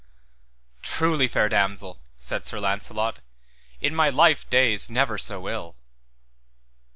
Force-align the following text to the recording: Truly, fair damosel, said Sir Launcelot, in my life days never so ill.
Truly, 0.81 1.27
fair 1.27 1.47
damosel, 1.47 2.01
said 2.17 2.43
Sir 2.43 2.59
Launcelot, 2.59 3.19
in 3.79 3.93
my 3.93 4.09
life 4.09 4.49
days 4.49 4.89
never 4.89 5.15
so 5.19 5.47
ill. 5.47 5.75